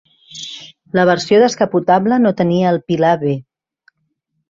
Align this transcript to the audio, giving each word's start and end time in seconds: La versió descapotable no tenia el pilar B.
La 0.99 1.03
versió 1.09 1.43
descapotable 1.45 2.19
no 2.25 2.35
tenia 2.43 2.75
el 2.75 2.83
pilar 2.91 3.15
B. 3.27 3.39